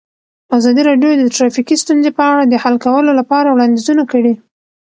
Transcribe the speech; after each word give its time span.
ازادي 0.57 0.81
راډیو 0.89 1.11
د 1.17 1.23
ټرافیکي 1.35 1.75
ستونزې 1.83 2.11
په 2.17 2.23
اړه 2.31 2.43
د 2.45 2.53
حل 2.63 2.75
کولو 2.85 3.11
لپاره 3.19 3.47
وړاندیزونه 3.51 4.03
کړي. 4.11 4.33